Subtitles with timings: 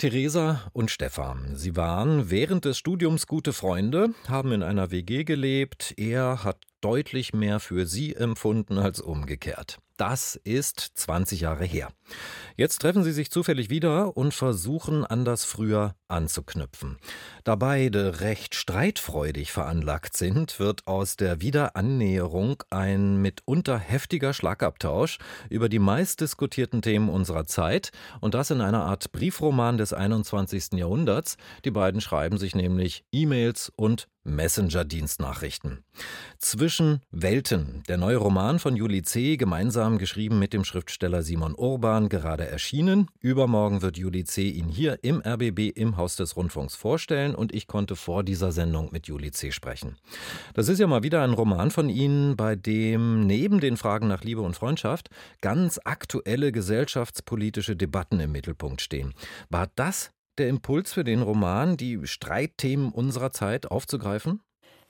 [0.00, 1.56] Theresa und Stefan.
[1.56, 5.92] Sie waren während des Studiums gute Freunde, haben in einer WG gelebt.
[5.98, 9.78] Er hat deutlich mehr für sie empfunden als umgekehrt.
[10.00, 11.90] Das ist 20 Jahre her.
[12.56, 16.96] Jetzt treffen sie sich zufällig wieder und versuchen an das Früher anzuknüpfen.
[17.44, 25.18] Da beide recht streitfreudig veranlagt sind, wird aus der Wiederannäherung ein mitunter heftiger Schlagabtausch
[25.50, 27.90] über die meistdiskutierten Themen unserer Zeit
[28.22, 30.78] und das in einer Art Briefroman des 21.
[30.78, 31.36] Jahrhunderts.
[31.66, 35.84] Die beiden schreiben sich nämlich E-Mails und Messenger-Dienstnachrichten.
[36.38, 42.08] Zwischen Welten, der neue Roman von Juli C., gemeinsam geschrieben mit dem Schriftsteller Simon Urban,
[42.08, 43.08] gerade erschienen.
[43.20, 44.48] Übermorgen wird Juli C.
[44.48, 48.90] ihn hier im RBB im Haus des Rundfunks vorstellen und ich konnte vor dieser Sendung
[48.92, 49.52] mit Juli C.
[49.52, 49.96] sprechen.
[50.54, 54.22] Das ist ja mal wieder ein Roman von Ihnen, bei dem neben den Fragen nach
[54.22, 55.08] Liebe und Freundschaft
[55.40, 59.14] ganz aktuelle gesellschaftspolitische Debatten im Mittelpunkt stehen.
[59.48, 64.40] War das der Impuls für den Roman, die Streitthemen unserer Zeit aufzugreifen?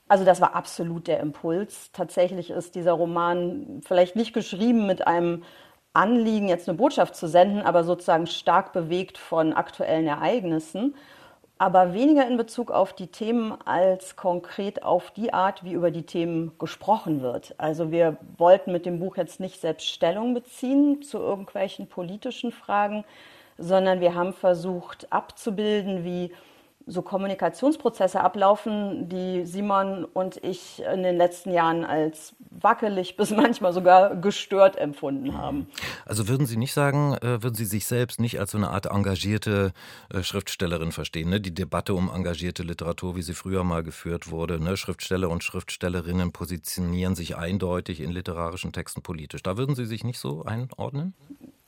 [0.08, 1.90] Also das war absolut der Impuls.
[1.92, 5.44] Tatsächlich ist dieser Roman vielleicht nicht geschrieben mit einem
[5.92, 10.94] Anliegen, jetzt eine Botschaft zu senden, aber sozusagen stark bewegt von aktuellen Ereignissen,
[11.58, 16.06] aber weniger in Bezug auf die Themen als konkret auf die Art, wie über die
[16.06, 17.54] Themen gesprochen wird.
[17.58, 23.04] Also wir wollten mit dem Buch jetzt nicht selbst Stellung beziehen zu irgendwelchen politischen Fragen,
[23.60, 26.32] sondern wir haben versucht abzubilden, wie
[26.86, 33.72] so Kommunikationsprozesse ablaufen, die Simon und ich in den letzten Jahren als wackelig bis manchmal
[33.72, 35.66] sogar gestört empfunden haben.
[36.04, 38.86] Also würden Sie nicht sagen, äh, würden Sie sich selbst nicht als so eine Art
[38.86, 39.72] engagierte
[40.12, 41.30] äh, Schriftstellerin verstehen?
[41.30, 41.40] Ne?
[41.40, 44.62] Die Debatte um engagierte Literatur, wie sie früher mal geführt wurde.
[44.62, 44.76] Ne?
[44.76, 49.42] Schriftsteller und Schriftstellerinnen positionieren sich eindeutig in literarischen Texten politisch.
[49.42, 51.14] Da würden Sie sich nicht so einordnen?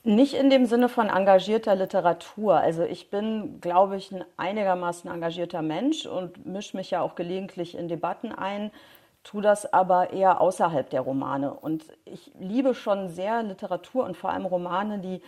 [0.05, 2.57] Nicht in dem Sinne von engagierter Literatur.
[2.57, 7.77] Also ich bin, glaube ich, ein einigermaßen engagierter Mensch und mische mich ja auch gelegentlich
[7.77, 8.73] in Debatten ein,
[9.23, 11.55] tue das aber eher außerhalb der Romane.
[11.55, 15.23] Und ich liebe schon sehr Literatur und vor allem Romane, die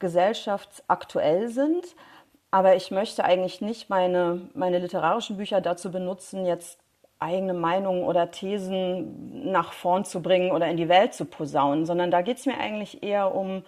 [0.00, 1.84] gesellschaftsaktuell sind.
[2.50, 6.80] Aber ich möchte eigentlich nicht meine, meine literarischen Bücher dazu benutzen, jetzt
[7.20, 12.10] eigene Meinungen oder Thesen nach vorn zu bringen oder in die Welt zu posaunen, sondern
[12.10, 13.62] da geht es mir eigentlich eher um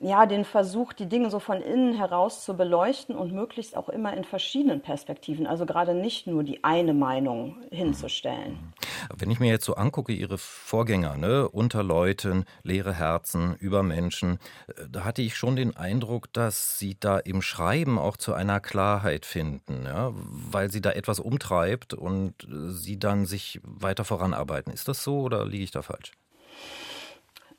[0.00, 4.14] ja, den Versuch, die Dinge so von innen heraus zu beleuchten und möglichst auch immer
[4.16, 8.72] in verschiedenen Perspektiven, also gerade nicht nur die eine Meinung hinzustellen.
[9.14, 14.38] Wenn ich mir jetzt so angucke, Ihre Vorgänger, ne, unter Leuten, leere Herzen, über Menschen,
[14.68, 18.60] äh, da hatte ich schon den Eindruck, dass Sie da im Schreiben auch zu einer
[18.60, 24.72] Klarheit finden, ja, weil Sie da etwas umtreibt und äh, Sie dann sich weiter voranarbeiten.
[24.72, 26.12] Ist das so oder liege ich da falsch?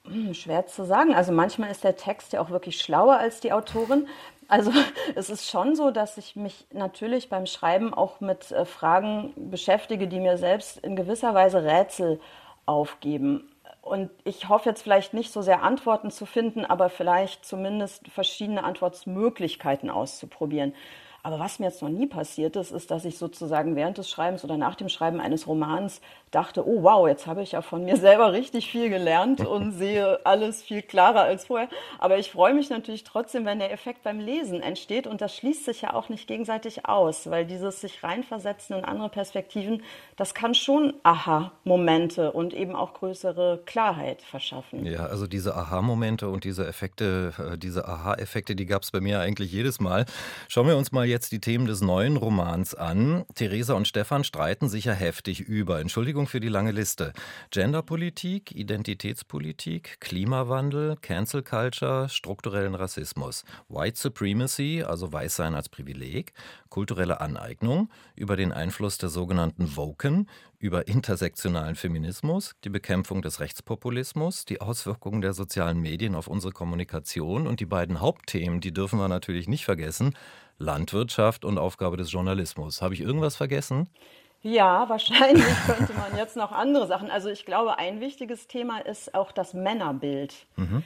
[0.08, 1.16] Hm, schwer zu sagen.
[1.16, 4.08] Also manchmal ist der Text ja auch wirklich schlauer als die Autorin.
[4.48, 4.72] Also
[5.16, 10.08] es ist schon so, dass ich mich natürlich beim Schreiben auch mit äh, Fragen beschäftige,
[10.08, 12.20] die mir selbst in gewisser Weise Rätsel
[12.66, 13.50] aufgeben.
[13.82, 18.64] Und ich hoffe jetzt vielleicht nicht so sehr Antworten zu finden, aber vielleicht zumindest verschiedene
[18.64, 20.74] Antwortmöglichkeiten auszuprobieren.
[21.22, 24.44] Aber was mir jetzt noch nie passiert ist, ist, dass ich sozusagen während des Schreibens
[24.44, 26.02] oder nach dem Schreiben eines Romans
[26.36, 30.20] dachte, oh wow, jetzt habe ich ja von mir selber richtig viel gelernt und sehe
[30.26, 31.70] alles viel klarer als vorher.
[31.98, 35.66] Aber ich freue mich natürlich trotzdem, wenn der Effekt beim Lesen entsteht und das schließt
[35.66, 39.82] sich ja auch nicht gegenseitig aus, weil dieses sich reinversetzen in andere Perspektiven,
[40.18, 44.86] das kann schon Aha-Momente und eben auch größere Klarheit verschaffen.
[44.86, 49.22] Ja, also diese Aha-Momente und diese Effekte, äh, diese Aha-Effekte, die gab es bei mir
[49.22, 50.06] eigentlich jedes Mal.
[50.50, 53.24] Schauen wir uns mal jetzt die Themen des neuen Romans an.
[53.36, 57.14] Theresa und Stefan streiten sich ja heftig über, Entschuldigung für die lange Liste,
[57.52, 66.34] Genderpolitik, Identitätspolitik, Klimawandel, Cancel Culture, strukturellen Rassismus, White Supremacy, also Weißsein als Privileg,
[66.70, 74.46] kulturelle Aneignung, über den Einfluss der sogenannten Woken, über intersektionalen Feminismus, die Bekämpfung des Rechtspopulismus,
[74.46, 79.08] die Auswirkungen der sozialen Medien auf unsere Kommunikation und die beiden Hauptthemen, die dürfen wir
[79.08, 80.16] natürlich nicht vergessen,
[80.58, 82.82] Landwirtschaft und Aufgabe des Journalismus.
[82.82, 83.90] Habe ich irgendwas vergessen?
[84.46, 87.10] Ja, wahrscheinlich könnte man jetzt noch andere Sachen.
[87.10, 90.36] Also ich glaube, ein wichtiges Thema ist auch das Männerbild.
[90.56, 90.84] Mhm.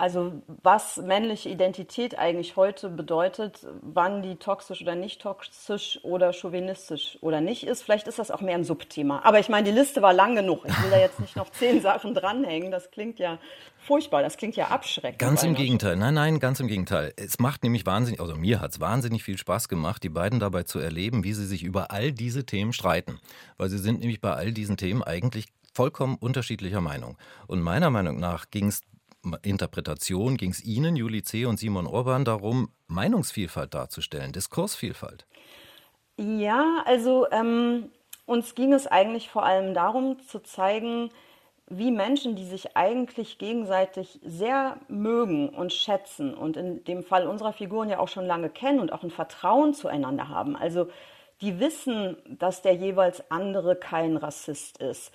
[0.00, 7.18] Also was männliche Identität eigentlich heute bedeutet, wann die toxisch oder nicht toxisch oder chauvinistisch
[7.20, 7.82] oder nicht ist.
[7.82, 9.20] Vielleicht ist das auch mehr ein Subthema.
[9.24, 10.62] Aber ich meine, die Liste war lang genug.
[10.64, 12.70] Ich will da jetzt nicht noch zehn Sachen dranhängen.
[12.70, 13.38] Das klingt ja
[13.76, 14.22] furchtbar.
[14.22, 15.18] Das klingt ja abschreckend.
[15.18, 15.96] Ganz im Gegenteil.
[15.96, 17.12] Nein, nein, ganz im Gegenteil.
[17.16, 20.62] Es macht nämlich wahnsinnig, also mir hat es wahnsinnig viel Spaß gemacht, die beiden dabei
[20.62, 23.20] zu erleben, wie sie sich über all diese Themen streiten.
[23.58, 27.18] Weil sie sind nämlich bei all diesen Themen eigentlich vollkommen unterschiedlicher Meinung.
[27.46, 28.80] Und meiner Meinung nach ging es
[29.42, 31.44] Interpretation ging es Ihnen, Juli C.
[31.44, 35.26] und Simon Orban, darum, Meinungsvielfalt darzustellen, Diskursvielfalt.
[36.16, 37.90] Ja, also ähm,
[38.26, 41.10] uns ging es eigentlich vor allem darum zu zeigen,
[41.66, 47.52] wie Menschen, die sich eigentlich gegenseitig sehr mögen und schätzen und in dem Fall unserer
[47.52, 50.56] Figuren ja auch schon lange kennen und auch ein Vertrauen zueinander haben.
[50.56, 50.88] Also
[51.40, 55.12] die wissen, dass der jeweils andere kein Rassist ist.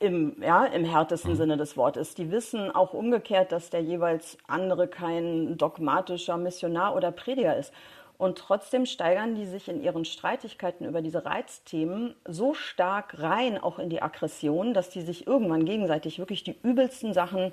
[0.00, 1.36] Im, ja, im härtesten mhm.
[1.36, 2.14] Sinne des Wortes.
[2.14, 7.72] Die wissen auch umgekehrt, dass der jeweils andere kein dogmatischer Missionar oder Prediger ist.
[8.16, 13.78] Und trotzdem steigern die sich in ihren Streitigkeiten über diese Reizthemen so stark rein, auch
[13.78, 17.52] in die Aggression, dass die sich irgendwann gegenseitig wirklich die übelsten Sachen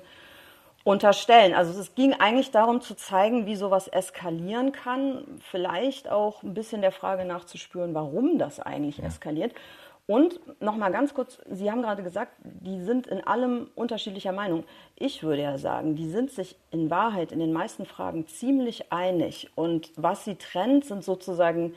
[0.84, 1.54] unterstellen.
[1.54, 6.80] Also es ging eigentlich darum zu zeigen, wie sowas eskalieren kann, vielleicht auch ein bisschen
[6.80, 9.04] der Frage nachzuspüren, warum das eigentlich ja.
[9.04, 9.52] eskaliert.
[10.06, 14.64] Und nochmal ganz kurz, Sie haben gerade gesagt, die sind in allem unterschiedlicher Meinung.
[14.96, 19.50] Ich würde ja sagen, die sind sich in Wahrheit in den meisten Fragen ziemlich einig.
[19.54, 21.74] Und was sie trennt, sind sozusagen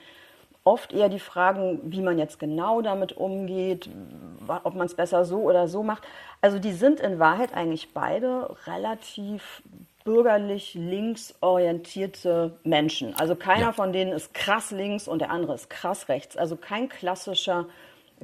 [0.63, 3.87] oft eher die Fragen, wie man jetzt genau damit umgeht,
[4.47, 6.03] ob man es besser so oder so macht.
[6.41, 9.61] Also die sind in Wahrheit eigentlich beide relativ
[10.03, 13.13] bürgerlich linksorientierte Menschen.
[13.15, 13.71] Also keiner ja.
[13.71, 16.35] von denen ist krass links und der andere ist krass rechts.
[16.35, 17.67] Also kein klassischer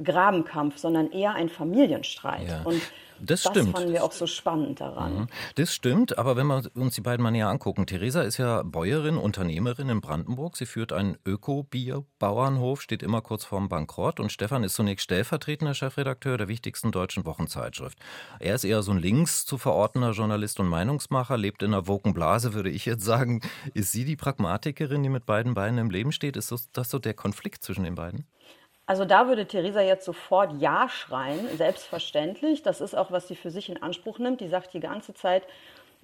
[0.02, 2.48] Grabenkampf, sondern eher ein Familienstreit.
[2.48, 2.62] Ja.
[2.62, 2.80] Und
[3.24, 5.14] das, das fanden wir auch so spannend daran.
[5.14, 5.26] Mhm.
[5.54, 7.86] Das stimmt, aber wenn wir uns die beiden mal näher angucken.
[7.86, 10.56] Theresa ist ja Bäuerin, Unternehmerin in Brandenburg.
[10.56, 14.18] Sie führt einen Öko-Bier-Bauernhof, steht immer kurz vorm Bankrott.
[14.18, 17.96] Und Stefan ist zunächst stellvertretender Chefredakteur der wichtigsten deutschen Wochenzeitschrift.
[18.40, 22.54] Er ist eher so ein links zu verordneter Journalist und Meinungsmacher, lebt in einer Wokenblase,
[22.54, 23.40] würde ich jetzt sagen.
[23.72, 26.36] Ist sie die Pragmatikerin, die mit beiden Beinen im Leben steht?
[26.36, 28.26] Ist das so der Konflikt zwischen den beiden?
[28.86, 32.62] Also da würde Theresa jetzt sofort Ja schreien, selbstverständlich.
[32.62, 34.40] Das ist auch, was sie für sich in Anspruch nimmt.
[34.40, 35.44] Die sagt die ganze Zeit,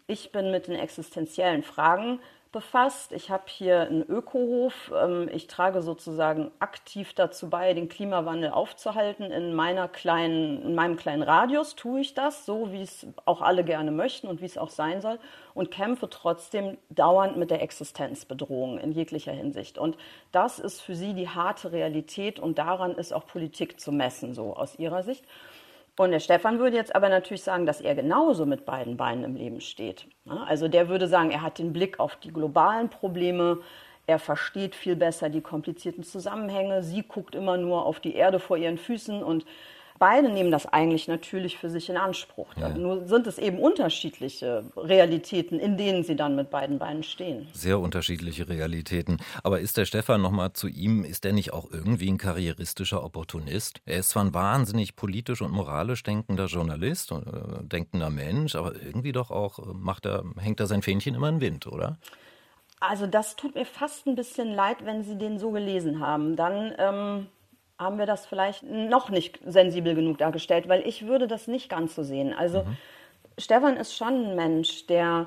[0.09, 2.19] ich bin mit den existenziellen Fragen
[2.51, 3.13] befasst.
[3.13, 4.91] Ich habe hier einen Ökohof.
[4.97, 9.31] Ähm, ich trage sozusagen aktiv dazu bei, den Klimawandel aufzuhalten.
[9.31, 13.65] In, meiner kleinen, in meinem kleinen Radius tue ich das, so wie es auch alle
[13.65, 15.19] gerne möchten und wie es auch sein soll.
[15.53, 19.77] Und kämpfe trotzdem dauernd mit der Existenzbedrohung in jeglicher Hinsicht.
[19.77, 19.99] Und
[20.33, 24.57] das ist für sie die harte Realität und daran ist auch Politik zu messen, so
[24.57, 25.27] aus ihrer Sicht.
[25.99, 29.35] Und der Stefan würde jetzt aber natürlich sagen, dass er genauso mit beiden Beinen im
[29.35, 30.07] Leben steht.
[30.47, 33.59] Also der würde sagen, er hat den Blick auf die globalen Probleme,
[34.07, 38.57] er versteht viel besser die komplizierten Zusammenhänge, sie guckt immer nur auf die Erde vor
[38.57, 39.45] ihren Füßen und
[39.99, 42.49] beide nehmen das eigentlich natürlich für sich in Anspruch.
[42.57, 42.69] Ja.
[42.71, 47.49] Nur sind es eben unterschiedliche Realitäten, in denen sie dann mit beiden Beinen stehen.
[47.53, 49.19] Sehr unterschiedliche Realitäten.
[49.43, 53.81] Aber ist der Stefan nochmal zu ihm, ist er nicht auch irgendwie ein karrieristischer Opportunist?
[53.87, 57.19] Er ist zwar ein wahnsinnig politisch und moralisch denkender Journalist, äh,
[57.63, 61.37] denkender Mensch, aber irgendwie doch auch äh, macht er, hängt er sein Fähnchen immer in
[61.37, 61.99] den Wind, oder?
[62.81, 66.37] Also das tut mir fast ein bisschen leid, wenn Sie den so gelesen haben.
[66.37, 67.27] Dann ähm,
[67.79, 71.95] haben wir das vielleicht noch nicht sensibel genug dargestellt, weil ich würde das nicht ganz
[71.95, 72.35] so sehen.
[72.35, 72.77] Also mhm.
[73.39, 75.27] Stefan ist schon ein Mensch, der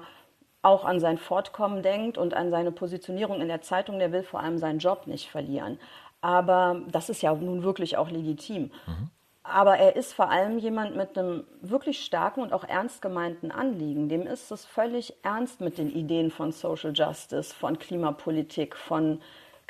[0.61, 4.41] auch an sein Fortkommen denkt und an seine Positionierung in der Zeitung, der will vor
[4.41, 5.79] allem seinen Job nicht verlieren.
[6.19, 8.71] Aber das ist ja nun wirklich auch legitim.
[8.85, 9.09] Mhm.
[9.43, 14.07] Aber er ist vor allem jemand mit einem wirklich starken und auch ernst gemeinten Anliegen.
[14.07, 19.19] Dem ist es völlig ernst mit den Ideen von Social Justice, von Klimapolitik, von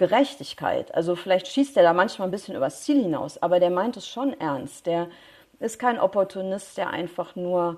[0.01, 0.95] Gerechtigkeit.
[0.95, 4.07] Also vielleicht schießt er da manchmal ein bisschen übers Ziel hinaus, aber der meint es
[4.07, 4.87] schon ernst.
[4.87, 5.09] Der
[5.59, 7.77] ist kein Opportunist, der einfach nur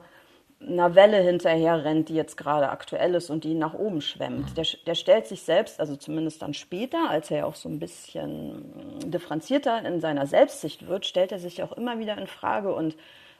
[0.61, 4.55] einer Welle hinterher rennt, die jetzt gerade aktuell ist und die ihn nach oben schwemmt.
[4.55, 7.79] Der, der stellt sich selbst, also zumindest dann später, als er ja auch so ein
[7.79, 12.95] bisschen differenzierter in seiner Selbstsicht wird, stellt er sich auch immer wieder in Frage und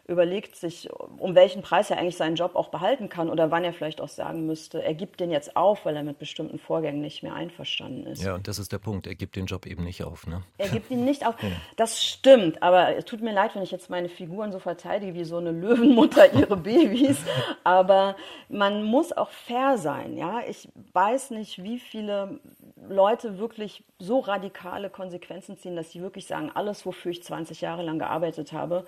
[0.06, 3.72] überlegt sich, um welchen Preis er eigentlich seinen Job auch behalten kann oder wann er
[3.72, 7.24] vielleicht auch sagen müsste, er gibt den jetzt auf, weil er mit bestimmten Vorgängen nicht
[7.24, 8.22] mehr einverstanden ist.
[8.22, 9.08] Ja, und das ist der Punkt.
[9.08, 10.28] Er gibt den Job eben nicht auf.
[10.28, 10.44] Ne?
[10.58, 11.36] Er gibt ihn nicht auf.
[11.78, 15.24] Das stimmt, aber es tut mir leid, wenn ich jetzt meine Figuren so verteidige wie
[15.24, 17.18] so eine Löwenmutter ihre Babys.
[17.64, 18.16] aber
[18.50, 20.18] man muss auch fair sein.
[20.18, 22.40] Ja, ich weiß nicht, wie viele
[22.88, 27.84] Leute wirklich so radikale Konsequenzen ziehen, dass sie wirklich sagen, alles, wofür ich 20 Jahre
[27.84, 28.86] lang gearbeitet habe,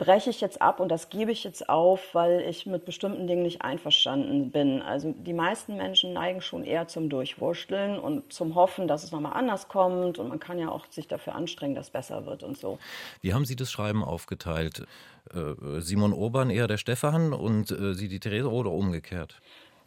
[0.00, 3.42] breche ich jetzt ab und das gebe ich jetzt auf, weil ich mit bestimmten Dingen
[3.42, 4.80] nicht einverstanden bin.
[4.80, 9.34] Also die meisten Menschen neigen schon eher zum Durchwursteln und zum Hoffen, dass es nochmal
[9.34, 12.56] anders kommt und man kann ja auch sich dafür anstrengen, dass es besser wird und
[12.56, 12.78] so.
[13.20, 14.86] Wie haben Sie das Schreiben aufgeteilt?
[15.34, 19.38] Äh, Simon Urban eher der Stefan und äh, Sie die Therese oder umgekehrt?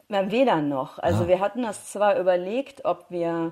[0.09, 0.99] Na, weder noch.
[0.99, 1.27] Also ah.
[1.27, 3.51] wir hatten das zwar überlegt, ob wir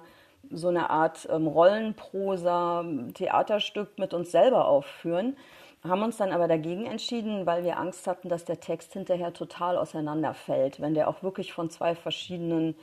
[0.51, 5.35] so eine Art ähm, Rollenprosa, Theaterstück mit uns selber aufführen.
[5.83, 9.77] Haben uns dann aber dagegen entschieden, weil wir Angst hatten, dass der Text hinterher total
[9.77, 12.75] auseinanderfällt, wenn der auch wirklich von zwei verschiedenen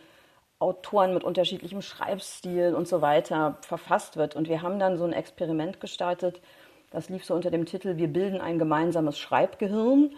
[0.58, 4.34] Autoren mit unterschiedlichem Schreibstil und so weiter verfasst wird.
[4.34, 6.40] Und wir haben dann so ein Experiment gestartet,
[6.90, 10.10] das lief so unter dem Titel Wir bilden ein gemeinsames Schreibgehirn.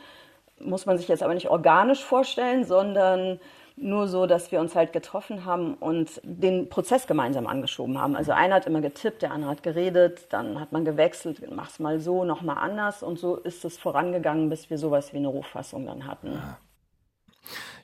[0.60, 3.40] Muss man sich jetzt aber nicht organisch vorstellen, sondern
[3.80, 8.14] nur so, dass wir uns halt getroffen haben und den Prozess gemeinsam angeschoben haben.
[8.14, 11.98] Also einer hat immer getippt, der andere hat geredet, dann hat man gewechselt, mach's mal
[11.98, 16.06] so, nochmal anders und so ist es vorangegangen, bis wir sowas wie eine Ruffassung dann
[16.06, 16.32] hatten.
[16.32, 16.58] Ja.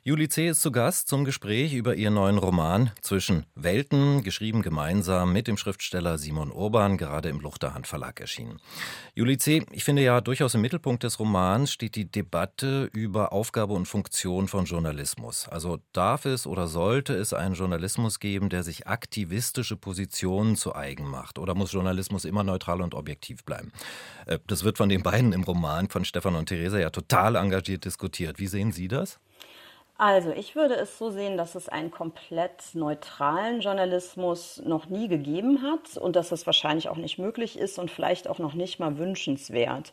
[0.07, 0.47] Julie C.
[0.47, 5.57] ist zu Gast zum Gespräch über ihren neuen Roman Zwischen Welten, geschrieben gemeinsam mit dem
[5.57, 8.61] Schriftsteller Simon Urban, gerade im Luchterhand Verlag erschienen.
[9.15, 13.73] Julie C., ich finde ja durchaus im Mittelpunkt des Romans steht die Debatte über Aufgabe
[13.73, 15.49] und Funktion von Journalismus.
[15.49, 21.09] Also darf es oder sollte es einen Journalismus geben, der sich aktivistische Positionen zu eigen
[21.09, 21.37] macht?
[21.37, 23.73] Oder muss Journalismus immer neutral und objektiv bleiben?
[24.25, 27.83] Äh, das wird von den beiden im Roman von Stefan und Theresa ja total engagiert
[27.83, 28.39] diskutiert.
[28.39, 29.19] Wie sehen Sie das?
[29.99, 35.63] Also, ich würde es so sehen, dass es einen komplett neutralen Journalismus noch nie gegeben
[35.63, 38.99] hat und dass es wahrscheinlich auch nicht möglich ist und vielleicht auch noch nicht mal
[38.99, 39.91] wünschenswert.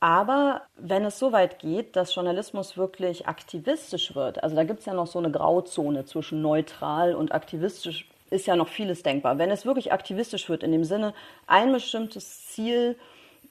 [0.00, 4.86] Aber wenn es so weit geht, dass Journalismus wirklich aktivistisch wird, also da gibt es
[4.86, 9.38] ja noch so eine Grauzone zwischen neutral und aktivistisch, ist ja noch vieles denkbar.
[9.38, 11.14] Wenn es wirklich aktivistisch wird, in dem Sinne,
[11.46, 12.96] ein bestimmtes Ziel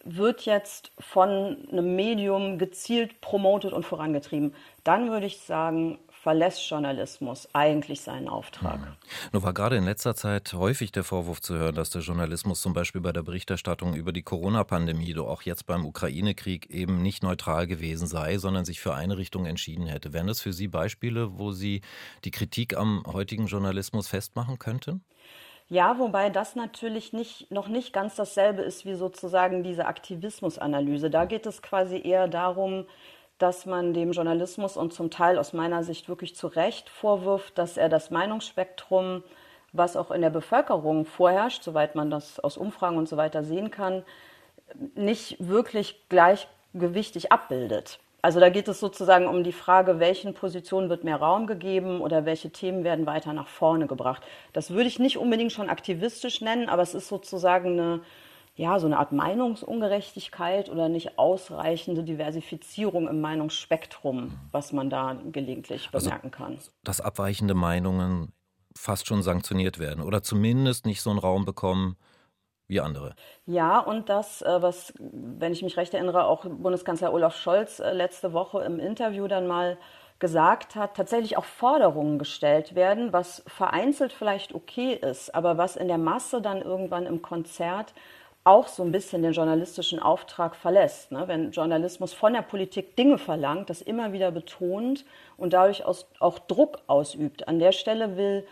[0.04, 7.48] wird jetzt von einem Medium gezielt promotet und vorangetrieben, dann würde ich sagen, verlässt Journalismus
[7.54, 8.80] eigentlich seinen Auftrag.
[8.80, 8.96] Mhm.
[9.32, 12.74] Nur war gerade in letzter Zeit häufig der Vorwurf zu hören, dass der Journalismus zum
[12.74, 18.08] Beispiel bei der Berichterstattung über die Corona-Pandemie, auch jetzt beim Ukraine-Krieg, eben nicht neutral gewesen
[18.08, 20.14] sei, sondern sich für eine Richtung entschieden hätte.
[20.14, 21.82] Wären das für Sie Beispiele, wo Sie
[22.24, 25.04] die Kritik am heutigen Journalismus festmachen könnten?
[25.72, 31.10] Ja, wobei das natürlich nicht, noch nicht ganz dasselbe ist wie sozusagen diese Aktivismusanalyse.
[31.10, 32.86] Da geht es quasi eher darum,
[33.38, 37.78] dass man dem Journalismus und zum Teil aus meiner Sicht wirklich zu Recht vorwirft, dass
[37.78, 39.24] er das Meinungsspektrum,
[39.72, 43.72] was auch in der Bevölkerung vorherrscht, soweit man das aus Umfragen und so weiter sehen
[43.72, 44.04] kann,
[44.96, 48.02] nicht wirklich gleichgewichtig abbildet.
[48.22, 52.26] Also da geht es sozusagen um die Frage, welchen Positionen wird mehr Raum gegeben oder
[52.26, 54.22] welche Themen werden weiter nach vorne gebracht.
[54.54, 58.02] Das würde ich nicht unbedingt schon aktivistisch nennen, aber es ist sozusagen eine,
[58.56, 65.90] ja, so eine Art Meinungsungerechtigkeit oder nicht ausreichende Diversifizierung im Meinungsspektrum, was man da gelegentlich
[65.92, 66.58] also bemerken also, kann.
[66.84, 68.34] Dass abweichende Meinungen
[68.76, 71.98] fast schon sanktioniert werden oder zumindest nicht so einen Raum bekommen,
[72.72, 73.14] wie andere.
[73.46, 77.92] Ja, und das, äh, was, wenn ich mich recht erinnere, auch Bundeskanzler Olaf Scholz äh,
[77.92, 79.78] letzte Woche im Interview dann mal
[80.20, 85.90] gesagt hat, tatsächlich auch Forderungen gestellt werden, was vereinzelt vielleicht okay ist, aber was in
[85.90, 87.94] der Masse dann irgendwann im Konzert
[88.44, 91.12] auch so ein bisschen den journalistischen Auftrag verlässt.
[91.12, 91.28] Ne?
[91.28, 95.06] Wenn Journalismus von der Politik Dinge verlangt, das immer wieder betont
[95.38, 97.48] und dadurch auch Druck ausübt.
[97.48, 98.46] An der Stelle will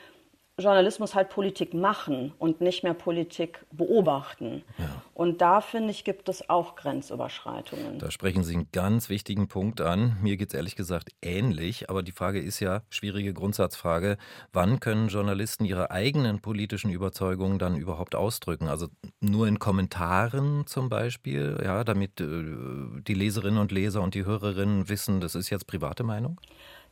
[0.60, 4.64] Journalismus halt Politik machen und nicht mehr Politik beobachten.
[4.78, 5.02] Ja.
[5.14, 8.00] Und da, finde ich, gibt es auch Grenzüberschreitungen.
[8.00, 10.18] Da sprechen Sie einen ganz wichtigen Punkt an.
[10.22, 14.18] Mir geht es ehrlich gesagt ähnlich, aber die Frage ist ja, schwierige Grundsatzfrage,
[14.54, 18.68] wann können Journalisten ihre eigenen politischen Überzeugungen dann überhaupt ausdrücken?
[18.68, 18.88] Also
[19.20, 22.44] nur in Kommentaren zum Beispiel, ja, damit äh,
[23.08, 26.40] die Leserinnen und Leser und die Hörerinnen wissen, das ist jetzt private Meinung?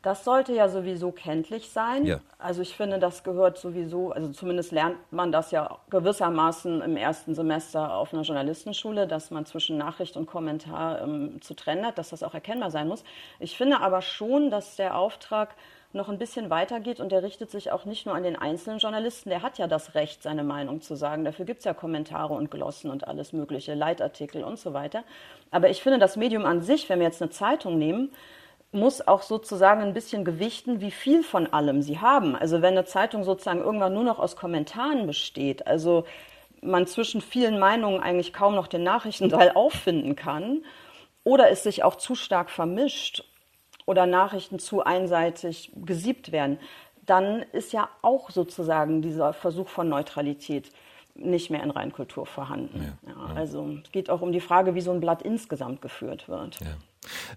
[0.07, 2.05] Das sollte ja sowieso kenntlich sein.
[2.05, 2.21] Ja.
[2.39, 7.35] Also ich finde, das gehört sowieso, also zumindest lernt man das ja gewissermaßen im ersten
[7.35, 12.11] Semester auf einer Journalistenschule, dass man zwischen Nachricht und Kommentar ähm, zu trennen hat, dass
[12.11, 13.03] das auch erkennbar sein muss.
[13.41, 15.55] Ich finde aber schon, dass der Auftrag
[15.91, 19.29] noch ein bisschen weitergeht und der richtet sich auch nicht nur an den einzelnen Journalisten,
[19.29, 21.25] der hat ja das Recht, seine Meinung zu sagen.
[21.25, 25.03] Dafür gibt es ja Kommentare und Glossen und alles mögliche, Leitartikel und so weiter.
[25.51, 28.13] Aber ich finde, das Medium an sich, wenn wir jetzt eine Zeitung nehmen,
[28.71, 32.35] muss auch sozusagen ein bisschen gewichten, wie viel von allem sie haben.
[32.35, 36.05] Also wenn eine Zeitung sozusagen irgendwann nur noch aus Kommentaren besteht, also
[36.61, 40.63] man zwischen vielen Meinungen eigentlich kaum noch den Nachrichtenteil auffinden kann,
[41.23, 43.25] oder es sich auch zu stark vermischt
[43.85, 46.57] oder Nachrichten zu einseitig gesiebt werden,
[47.05, 50.71] dann ist ja auch sozusagen dieser Versuch von Neutralität
[51.15, 52.95] nicht mehr in Reinkultur vorhanden.
[53.05, 56.29] Ja, ja, also es geht auch um die Frage, wie so ein Blatt insgesamt geführt
[56.29, 56.59] wird.
[56.59, 56.67] Ja.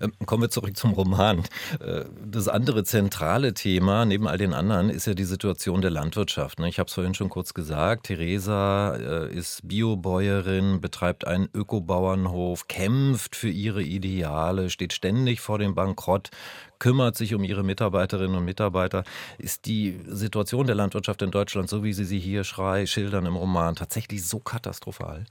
[0.00, 1.44] Ähm, kommen wir zurück zum Roman.
[1.80, 6.58] Äh, das andere zentrale Thema, neben all den anderen, ist ja die Situation der Landwirtschaft.
[6.58, 6.68] Ne?
[6.68, 8.06] Ich habe es vorhin schon kurz gesagt.
[8.06, 15.74] Theresa äh, ist Biobäuerin, betreibt einen Ökobauernhof, kämpft für ihre Ideale, steht ständig vor dem
[15.74, 16.30] Bankrott,
[16.78, 19.04] kümmert sich um ihre Mitarbeiterinnen und Mitarbeiter.
[19.38, 23.36] Ist die Situation der Landwirtschaft in Deutschland, so wie Sie sie hier schrei, schildern im
[23.36, 25.26] Roman, tatsächlich so katastrophal?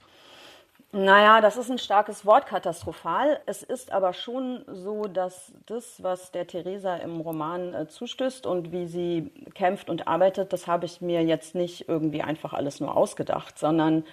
[0.92, 3.40] Naja, das ist ein starkes Wort, katastrophal.
[3.46, 8.72] Es ist aber schon so, dass das, was der Theresa im Roman äh, zustößt und
[8.72, 12.96] wie sie kämpft und arbeitet, das habe ich mir jetzt nicht irgendwie einfach alles nur
[12.96, 14.04] ausgedacht, sondern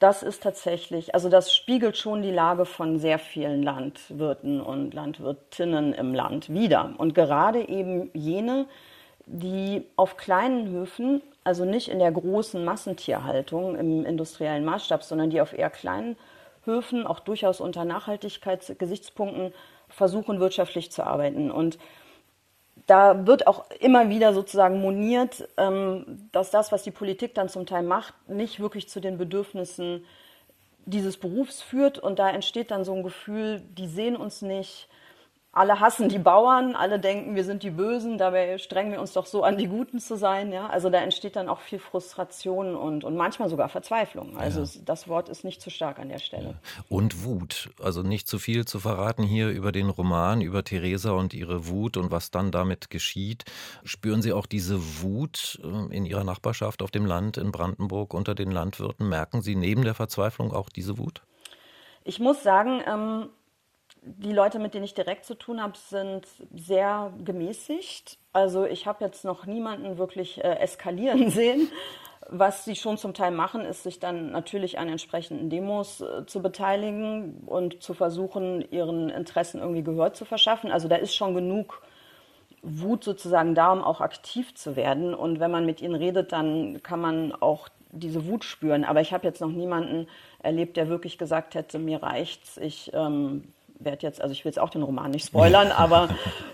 [0.00, 5.94] das ist tatsächlich, also das spiegelt schon die Lage von sehr vielen Landwirten und Landwirtinnen
[5.94, 6.92] im Land wider.
[6.98, 8.66] Und gerade eben jene,
[9.26, 15.40] die auf kleinen Höfen also nicht in der großen Massentierhaltung im industriellen Maßstab, sondern die
[15.40, 16.16] auf eher kleinen
[16.64, 19.52] Höfen, auch durchaus unter Nachhaltigkeitsgesichtspunkten,
[19.88, 21.50] versuchen wirtschaftlich zu arbeiten.
[21.50, 21.78] Und
[22.86, 27.66] da wird auch immer wieder sozusagen moniert, ähm, dass das, was die Politik dann zum
[27.66, 30.04] Teil macht, nicht wirklich zu den Bedürfnissen
[30.84, 31.98] dieses Berufs führt.
[31.98, 34.88] Und da entsteht dann so ein Gefühl, die sehen uns nicht,
[35.54, 39.26] alle hassen die Bauern, alle denken, wir sind die Bösen, dabei strengen wir uns doch
[39.26, 40.50] so an, die Guten zu sein.
[40.50, 40.68] Ja?
[40.68, 44.38] Also da entsteht dann auch viel Frustration und, und manchmal sogar Verzweiflung.
[44.38, 44.82] Also ja.
[44.86, 46.48] das Wort ist nicht zu stark an der Stelle.
[46.48, 46.84] Ja.
[46.88, 47.68] Und Wut.
[47.82, 51.98] Also nicht zu viel zu verraten hier über den Roman, über Theresa und ihre Wut
[51.98, 53.44] und was dann damit geschieht.
[53.84, 58.34] Spüren Sie auch diese Wut äh, in Ihrer Nachbarschaft auf dem Land in Brandenburg unter
[58.34, 59.06] den Landwirten?
[59.06, 61.20] Merken Sie neben der Verzweiflung auch diese Wut?
[62.04, 63.28] Ich muss sagen, ähm,
[64.04, 68.18] die Leute, mit denen ich direkt zu tun habe, sind sehr gemäßigt.
[68.32, 71.68] Also ich habe jetzt noch niemanden wirklich äh, eskalieren sehen.
[72.28, 76.42] Was sie schon zum Teil machen, ist sich dann natürlich an entsprechenden Demos äh, zu
[76.42, 80.72] beteiligen und zu versuchen, ihren Interessen irgendwie Gehör zu verschaffen.
[80.72, 81.82] Also da ist schon genug
[82.62, 85.14] Wut sozusagen da, um auch aktiv zu werden.
[85.14, 88.84] Und wenn man mit ihnen redet, dann kann man auch diese Wut spüren.
[88.84, 90.08] Aber ich habe jetzt noch niemanden
[90.42, 93.52] erlebt, der wirklich gesagt hätte, mir reicht's, ich ähm,
[93.84, 96.08] werde jetzt, also ich will jetzt auch den Roman nicht spoilern, aber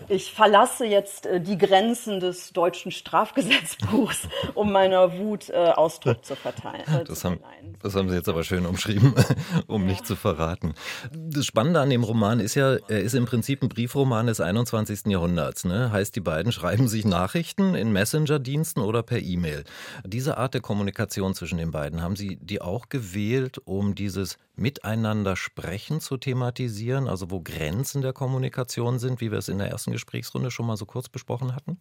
[0.09, 6.37] ich verlasse jetzt äh, die Grenzen des deutschen Strafgesetzbuchs, um meiner Wut äh, Ausdruck zu
[6.37, 6.85] verteilen.
[6.87, 7.41] Äh, das, haben,
[7.83, 9.15] das haben Sie jetzt aber schön umschrieben,
[9.67, 9.89] um ja.
[9.89, 10.75] nicht zu verraten.
[11.13, 15.07] Das Spannende an dem Roman ist ja, er ist im Prinzip ein Briefroman des 21.
[15.07, 15.65] Jahrhunderts.
[15.65, 15.93] Ne?
[15.93, 19.65] Heißt, die beiden schreiben sich Nachrichten in Messenger-Diensten oder per E-Mail.
[20.05, 25.37] Diese Art der Kommunikation zwischen den beiden, haben Sie die auch gewählt, um dieses Miteinander
[25.37, 27.09] sprechen zu thematisieren?
[27.09, 30.77] Also wo Grenzen der Kommunikation sind, wie wir es in der ersten Gesprächsrunde schon mal
[30.77, 31.81] so kurz besprochen hatten?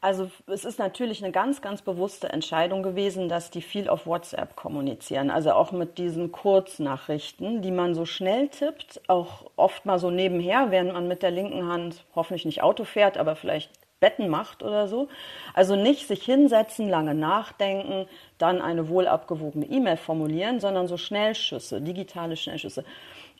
[0.00, 4.54] Also es ist natürlich eine ganz, ganz bewusste Entscheidung gewesen, dass die viel auf WhatsApp
[4.54, 5.30] kommunizieren.
[5.30, 10.70] Also auch mit diesen Kurznachrichten, die man so schnell tippt, auch oft mal so nebenher,
[10.70, 14.88] während man mit der linken Hand hoffentlich nicht Auto fährt, aber vielleicht Betten macht oder
[14.88, 15.08] so.
[15.54, 18.06] Also nicht sich hinsetzen, lange nachdenken,
[18.38, 22.84] dann eine wohl abgewogene E-Mail formulieren, sondern so Schnellschüsse, digitale Schnellschüsse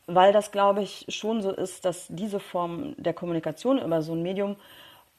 [0.06, 4.22] weil das, glaube ich, schon so ist, dass diese Form der Kommunikation über so ein
[4.22, 4.56] Medium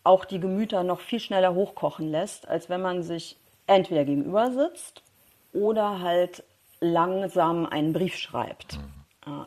[0.03, 3.35] auch die Gemüter noch viel schneller hochkochen lässt, als wenn man sich
[3.67, 5.03] entweder gegenüber sitzt
[5.53, 6.43] oder halt
[6.79, 8.77] langsam einen Brief schreibt.
[8.77, 8.96] Mhm.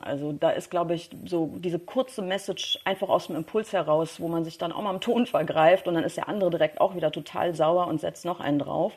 [0.01, 4.29] Also da ist, glaube ich, so diese kurze Message einfach aus dem Impuls heraus, wo
[4.29, 6.95] man sich dann auch mal am Ton vergreift und dann ist der andere direkt auch
[6.95, 8.93] wieder total sauer und setzt noch einen drauf.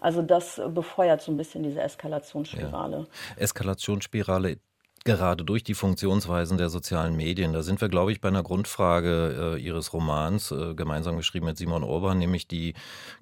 [0.00, 2.98] Also das befeuert so ein bisschen diese Eskalationsspirale.
[2.98, 3.42] Ja.
[3.42, 4.58] Eskalationsspirale
[5.04, 7.52] gerade durch die Funktionsweisen der sozialen Medien.
[7.52, 11.56] Da sind wir, glaube ich, bei einer Grundfrage äh, Ihres Romans, äh, gemeinsam geschrieben mit
[11.56, 12.74] Simon Orban, nämlich die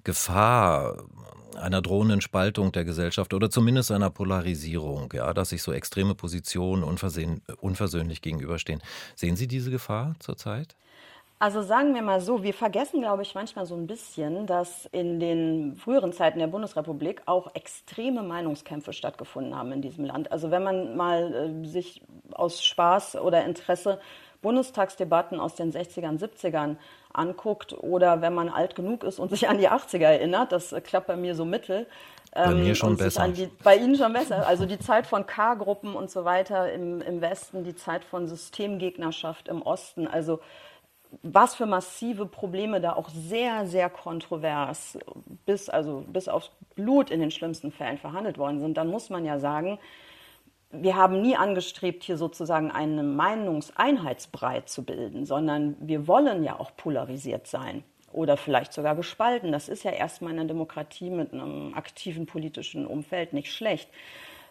[0.03, 1.05] Gefahr
[1.55, 6.83] einer drohenden Spaltung der Gesellschaft oder zumindest einer Polarisierung, ja, dass sich so extreme Positionen
[6.83, 8.81] unversöhnlich gegenüberstehen.
[9.15, 10.75] Sehen Sie diese Gefahr zurzeit?
[11.39, 15.19] Also sagen wir mal so, wir vergessen, glaube ich, manchmal so ein bisschen, dass in
[15.19, 20.31] den früheren Zeiten der Bundesrepublik auch extreme Meinungskämpfe stattgefunden haben in diesem Land.
[20.31, 23.99] Also wenn man mal äh, sich aus Spaß oder Interesse
[24.41, 26.77] Bundestagsdebatten aus den 60ern, 70ern
[27.13, 30.81] anguckt oder wenn man alt genug ist und sich an die 80er erinnert, das äh,
[30.81, 31.85] klappt bei mir so mittel.
[32.33, 33.27] Bei mir ähm, schon besser.
[33.27, 34.47] Die, bei Ihnen schon besser.
[34.47, 39.47] Also die Zeit von K-Gruppen und so weiter im, im Westen, die Zeit von Systemgegnerschaft
[39.47, 40.07] im Osten.
[40.07, 40.39] Also
[41.23, 44.97] was für massive Probleme da auch sehr, sehr kontrovers
[45.45, 49.25] bis, also bis aufs Blut in den schlimmsten Fällen verhandelt worden sind, dann muss man
[49.25, 49.79] ja sagen,
[50.71, 56.75] wir haben nie angestrebt, hier sozusagen einen Meinungseinheitsbrei zu bilden, sondern wir wollen ja auch
[56.75, 59.51] polarisiert sein oder vielleicht sogar gespalten.
[59.51, 63.89] Das ist ja erstmal in einer Demokratie mit einem aktiven politischen Umfeld nicht schlecht.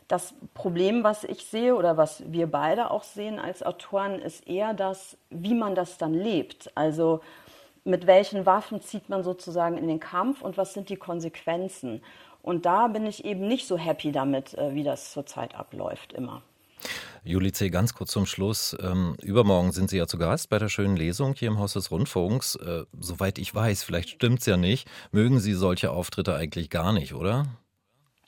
[0.09, 4.73] Das Problem, was ich sehe oder was wir beide auch sehen als Autoren, ist eher
[4.73, 6.71] das, wie man das dann lebt.
[6.77, 7.21] Also
[7.85, 12.03] mit welchen Waffen zieht man sozusagen in den Kampf und was sind die Konsequenzen.
[12.43, 16.43] Und da bin ich eben nicht so happy damit, äh, wie das zurzeit abläuft, immer.
[17.25, 18.77] Julice, ganz kurz zum Schluss.
[18.81, 21.91] Ähm, übermorgen sind Sie ja zu Gast bei der schönen Lesung hier im Haus des
[21.91, 22.55] Rundfunks.
[22.57, 26.93] Äh, soweit ich weiß, vielleicht stimmt es ja nicht, mögen Sie solche Auftritte eigentlich gar
[26.93, 27.47] nicht, oder?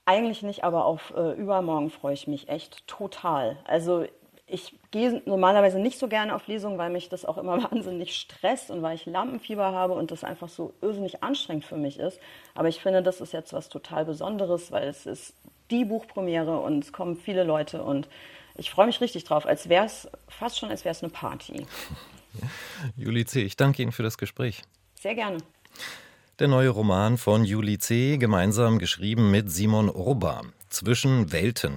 [0.08, 3.58] Eigentlich nicht, aber auf äh, übermorgen freue ich mich echt total.
[3.64, 4.06] Also
[4.46, 8.70] ich gehe normalerweise nicht so gerne auf Lesungen, weil mich das auch immer wahnsinnig stresst
[8.70, 12.20] und weil ich Lampenfieber habe und das einfach so irrsinnig anstrengend für mich ist.
[12.54, 15.34] Aber ich finde, das ist jetzt was total Besonderes, weil es ist
[15.70, 18.08] die Buchpremiere und es kommen viele Leute und
[18.56, 21.66] ich freue mich richtig drauf, als wäre es fast schon, als wäre es eine Party.
[22.96, 24.62] Juli C., ich danke Ihnen für das Gespräch.
[24.94, 25.36] Sehr gerne.
[26.38, 30.52] Der neue Roman von Juli C., gemeinsam geschrieben mit Simon Urban.
[30.68, 31.74] Zwischen Welten